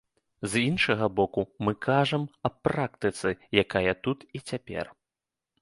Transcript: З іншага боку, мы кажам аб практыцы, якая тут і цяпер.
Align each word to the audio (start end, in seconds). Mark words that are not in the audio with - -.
З 0.53 0.61
іншага 0.69 1.09
боку, 1.19 1.43
мы 1.67 1.75
кажам 1.87 2.25
аб 2.49 2.55
практыцы, 2.69 3.37
якая 3.63 3.93
тут 4.09 4.19
і 4.41 4.43
цяпер. 4.49 4.85